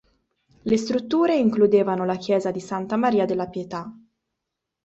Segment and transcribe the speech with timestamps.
[0.63, 3.95] Le strutture includevano la chiesa di Santa Maria della Pietà.